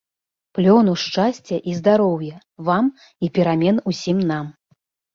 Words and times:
Плёну, 0.57 0.95
шчасця 1.03 1.59
і 1.73 1.77
здароўя, 1.81 2.35
вам 2.73 2.91
і 3.27 3.33
перамен 3.39 3.77
усім 3.95 4.29
нам! 4.35 4.55